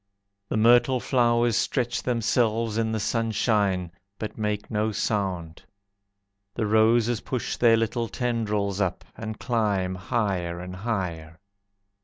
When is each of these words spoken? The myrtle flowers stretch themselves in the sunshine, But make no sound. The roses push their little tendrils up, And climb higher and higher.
The 0.49 0.57
myrtle 0.57 0.99
flowers 0.99 1.55
stretch 1.55 2.01
themselves 2.01 2.75
in 2.75 2.91
the 2.91 2.99
sunshine, 2.99 3.91
But 4.17 4.35
make 4.35 4.71
no 4.71 4.91
sound. 4.91 5.61
The 6.55 6.65
roses 6.65 7.21
push 7.21 7.55
their 7.55 7.77
little 7.77 8.07
tendrils 8.07 8.81
up, 8.81 9.05
And 9.15 9.37
climb 9.39 9.93
higher 9.93 10.59
and 10.59 10.75
higher. 10.77 11.39